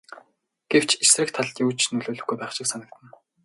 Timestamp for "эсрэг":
1.03-1.29